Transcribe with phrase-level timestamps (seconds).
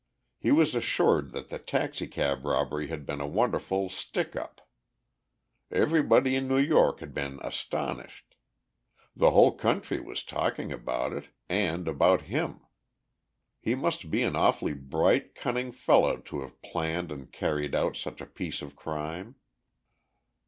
[0.39, 4.67] He was assured that the taxicab robbery had been a wonderful "stick up."
[5.69, 8.33] Everybody in New York had been astonished.
[9.15, 12.61] The whole country was talking about it, and about him.
[13.59, 18.21] He must be an awfully bright, cunning fellow to have planned and carried out such
[18.21, 19.35] a piece of crime.